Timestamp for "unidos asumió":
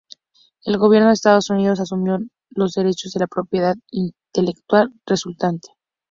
1.51-2.17